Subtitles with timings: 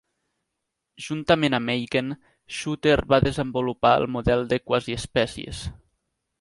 [1.07, 2.09] Juntament amb Eigen,
[2.57, 5.65] Schuster va desenvolupar el model de quasiespècies.